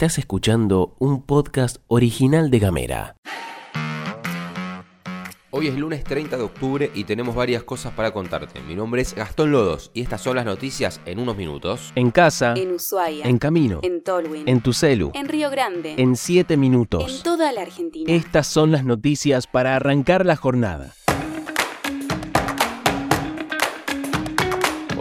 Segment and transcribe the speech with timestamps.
[0.00, 3.16] Estás escuchando un podcast original de Gamera.
[5.50, 8.62] Hoy es lunes 30 de octubre y tenemos varias cosas para contarte.
[8.62, 11.92] Mi nombre es Gastón Lodos y estas son las noticias en unos minutos.
[11.96, 13.26] En casa, En Ushuaia.
[13.26, 14.48] en camino, En Tolwyn.
[14.48, 15.96] en tu celu, En Río Grande.
[15.98, 17.22] en 7 En minutos.
[17.22, 18.10] toda la Argentina.
[18.10, 20.94] Estas son las noticias para arrancar la jornada.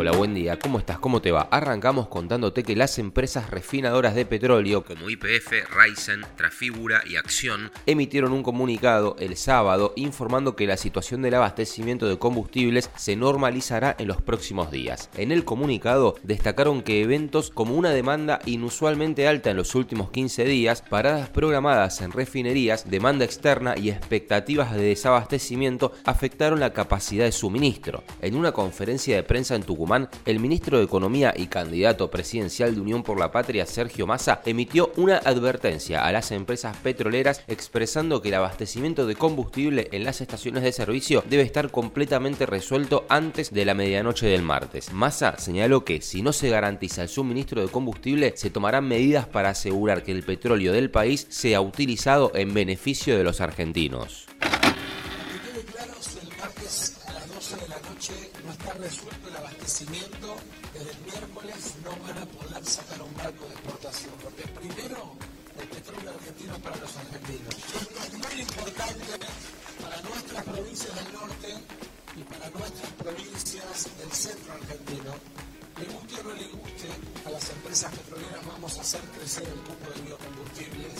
[0.00, 1.00] Hola, buen día, ¿cómo estás?
[1.00, 1.48] ¿Cómo te va?
[1.50, 8.30] Arrancamos contándote que las empresas refinadoras de petróleo como YPF, Raizen, Trafigura y Acción emitieron
[8.30, 14.06] un comunicado el sábado informando que la situación del abastecimiento de combustibles se normalizará en
[14.06, 15.10] los próximos días.
[15.16, 20.44] En el comunicado destacaron que eventos como una demanda inusualmente alta en los últimos 15
[20.44, 27.32] días, paradas programadas en refinerías, demanda externa y expectativas de desabastecimiento afectaron la capacidad de
[27.32, 28.04] suministro.
[28.22, 29.87] En una conferencia de prensa en Tucumán,
[30.26, 34.92] el ministro de Economía y candidato presidencial de Unión por la Patria, Sergio Massa, emitió
[34.96, 40.62] una advertencia a las empresas petroleras expresando que el abastecimiento de combustible en las estaciones
[40.62, 44.92] de servicio debe estar completamente resuelto antes de la medianoche del martes.
[44.92, 49.50] Massa señaló que si no se garantiza el suministro de combustible, se tomarán medidas para
[49.50, 54.26] asegurar que el petróleo del país sea utilizado en beneficio de los argentinos.
[57.28, 60.36] Las 12 de la noche no está resuelto el abastecimiento,
[60.72, 65.14] desde el miércoles no van a poder sacar un barco de exportación, porque primero
[65.60, 67.54] el petróleo argentino para los argentinos.
[67.54, 69.26] Es muy importante
[69.82, 71.54] para nuestras provincias del norte
[72.16, 75.12] y para nuestras provincias del centro argentino.
[75.78, 76.88] Le guste o no le guste,
[77.24, 80.97] a las empresas petroleras vamos a hacer crecer el cupo de biocombustibles,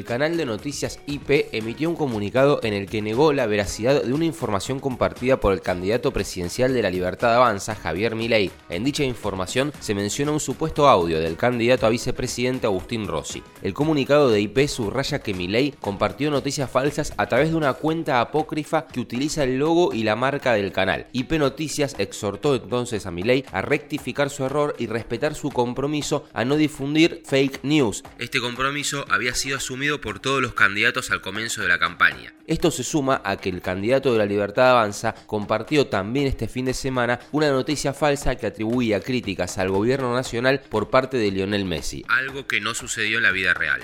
[0.00, 4.14] El canal de noticias IP emitió un comunicado en el que negó la veracidad de
[4.14, 8.50] una información compartida por el candidato presidencial de la Libertad Avanza, Javier Milei.
[8.70, 13.42] En dicha información se menciona un supuesto audio del candidato a vicepresidente Agustín Rossi.
[13.60, 18.22] El comunicado de IP subraya que Milei compartió noticias falsas a través de una cuenta
[18.22, 21.08] apócrifa que utiliza el logo y la marca del canal.
[21.12, 26.46] IP Noticias exhortó entonces a Milei a rectificar su error y respetar su compromiso a
[26.46, 28.02] no difundir fake news.
[28.18, 32.34] Este compromiso había sido asumido por todos los candidatos al comienzo de la campaña.
[32.46, 36.66] Esto se suma a que el candidato de la Libertad Avanza compartió también este fin
[36.66, 41.64] de semana una noticia falsa que atribuía críticas al gobierno nacional por parte de Lionel
[41.64, 43.80] Messi, algo que no sucedió en la vida real.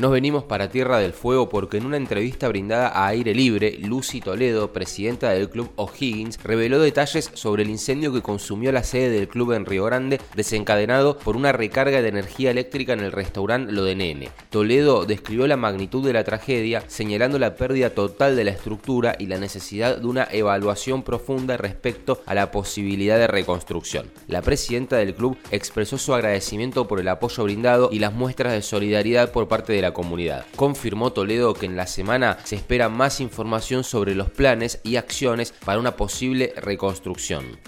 [0.00, 4.22] Nos venimos para Tierra del Fuego porque en una entrevista brindada a aire libre, Lucy
[4.22, 9.28] Toledo, presidenta del club O'Higgins, reveló detalles sobre el incendio que consumió la sede del
[9.28, 13.84] club en Río Grande, desencadenado por una recarga de energía eléctrica en el restaurante Lo
[13.84, 14.30] de Nene.
[14.48, 19.26] Toledo describió la magnitud de la tragedia, señalando la pérdida total de la estructura y
[19.26, 24.10] la necesidad de una evaluación profunda respecto a la posibilidad de reconstrucción.
[24.28, 28.62] La presidenta del club expresó su agradecimiento por el apoyo brindado y las muestras de
[28.62, 30.46] solidaridad por parte de la comunidad.
[30.56, 35.52] Confirmó Toledo que en la semana se espera más información sobre los planes y acciones
[35.64, 37.58] para una posible reconstrucción.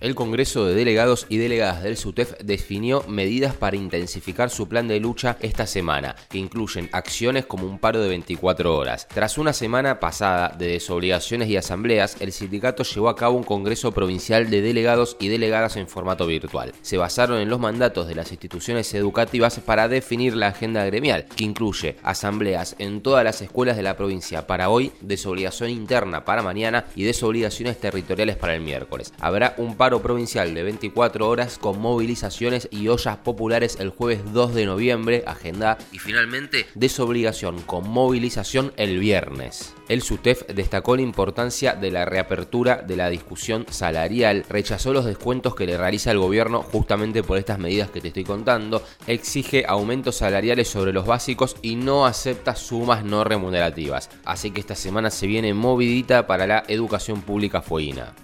[0.00, 5.00] El Congreso de Delegados y Delegadas del SUTEF definió medidas para intensificar su plan de
[5.00, 9.08] lucha esta semana, que incluyen acciones como un paro de 24 horas.
[9.08, 13.90] Tras una semana pasada de desobligaciones y asambleas, el sindicato llevó a cabo un Congreso
[13.90, 16.72] Provincial de Delegados y Delegadas en formato virtual.
[16.80, 21.42] Se basaron en los mandatos de las instituciones educativas para definir la agenda gremial, que
[21.42, 26.84] incluye asambleas en todas las escuelas de la provincia para hoy, desobligación interna para mañana
[26.94, 29.12] y desobligaciones territoriales para el miércoles.
[29.18, 34.54] Habrá un paro provincial de 24 horas con movilizaciones y ollas populares el jueves 2
[34.54, 39.74] de noviembre, agenda, y finalmente desobligación con movilización el viernes.
[39.88, 45.54] El SUTEF destacó la importancia de la reapertura de la discusión salarial, rechazó los descuentos
[45.54, 50.16] que le realiza el gobierno justamente por estas medidas que te estoy contando, exige aumentos
[50.16, 54.10] salariales sobre los básicos y no acepta sumas no remunerativas.
[54.26, 58.14] Así que esta semana se viene movidita para la educación pública fueguina.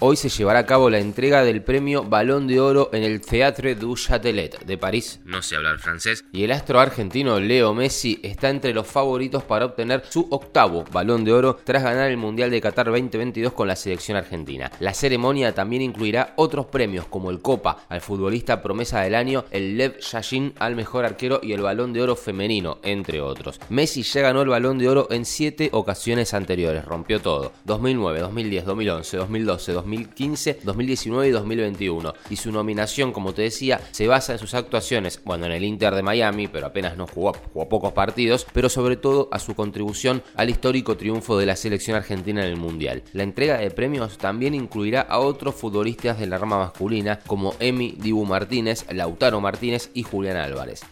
[0.00, 3.74] Hoy se llevará a cabo la entrega del premio Balón de Oro en el Théâtre
[3.74, 8.48] du Châtelet de París, no sé hablar francés, y el astro argentino Leo Messi está
[8.48, 12.60] entre los favoritos para obtener su octavo Balón de Oro tras ganar el Mundial de
[12.60, 14.70] Qatar 2022 con la selección argentina.
[14.78, 19.76] La ceremonia también incluirá otros premios como el Copa al futbolista promesa del año, el
[19.76, 23.58] Lev Yashin al mejor arquero y el Balón de Oro femenino, entre otros.
[23.68, 27.50] Messi ya ganó el Balón de Oro en siete ocasiones anteriores, rompió todo.
[27.64, 29.87] 2009, 2010, 2011, 2012, 2013.
[29.88, 32.14] 2015, 2019 y 2021.
[32.30, 35.94] Y su nominación, como te decía, se basa en sus actuaciones, bueno, en el Inter
[35.94, 40.22] de Miami, pero apenas no jugó, jugó pocos partidos, pero sobre todo a su contribución
[40.36, 43.02] al histórico triunfo de la selección argentina en el Mundial.
[43.12, 47.96] La entrega de premios también incluirá a otros futbolistas de la rama masculina como Emi
[47.98, 50.82] Dibu Martínez, Lautaro Martínez y Julián Álvarez.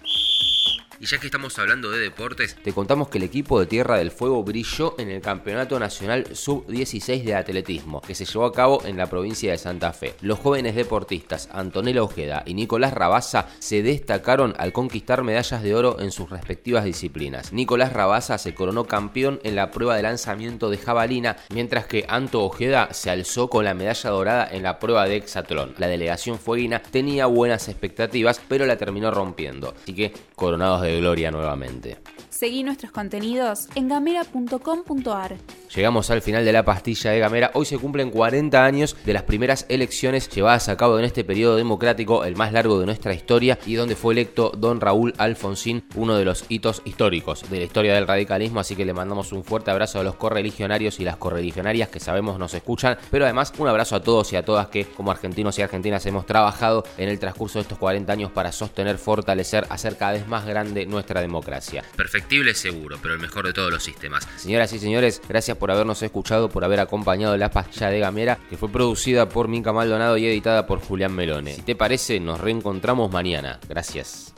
[0.99, 4.11] Y ya que estamos hablando de deportes, te contamos que el equipo de Tierra del
[4.11, 8.97] Fuego brilló en el Campeonato Nacional Sub-16 de Atletismo, que se llevó a cabo en
[8.97, 10.15] la provincia de Santa Fe.
[10.23, 16.01] Los jóvenes deportistas Antonella Ojeda y Nicolás Rabasa se destacaron al conquistar medallas de oro
[16.01, 17.53] en sus respectivas disciplinas.
[17.53, 22.43] Nicolás Rabasa se coronó campeón en la prueba de lanzamiento de jabalina, mientras que Anto
[22.43, 25.75] Ojeda se alzó con la medalla dorada en la prueba de hexatlón.
[25.77, 31.31] La delegación fueguina tenía buenas expectativas, pero la terminó rompiendo, así que coronados de gloria
[31.31, 31.99] nuevamente.
[32.37, 35.37] Seguí nuestros contenidos en gamera.com.ar.
[35.75, 37.51] Llegamos al final de la pastilla de Gamera.
[37.55, 41.57] Hoy se cumplen 40 años de las primeras elecciones llevadas a cabo en este periodo
[41.57, 46.17] democrático, el más largo de nuestra historia, y donde fue electo don Raúl Alfonsín, uno
[46.17, 48.61] de los hitos históricos de la historia del radicalismo.
[48.61, 52.39] Así que le mandamos un fuerte abrazo a los correligionarios y las correligionarias que sabemos
[52.39, 55.63] nos escuchan, pero además un abrazo a todos y a todas que, como argentinos y
[55.63, 60.13] argentinas, hemos trabajado en el transcurso de estos 40 años para sostener, fortalecer, hacer cada
[60.13, 61.83] vez más grande nuestra democracia.
[62.27, 64.27] Perfectible seguro, pero el mejor de todos los sistemas.
[64.37, 68.57] Señoras y señores, gracias por habernos escuchado, por haber acompañado la pastilla de Gamera, que
[68.57, 71.55] fue producida por Mica Maldonado y editada por Julián Melone.
[71.55, 73.61] Si te parece, nos reencontramos mañana.
[73.69, 74.35] Gracias.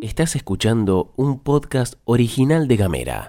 [0.00, 3.26] Estás escuchando un podcast original de Gamera.